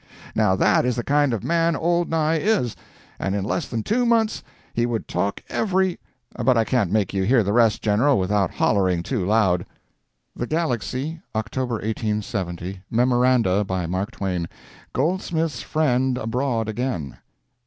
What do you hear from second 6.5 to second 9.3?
I can't make you hear the rest, General, without hollering too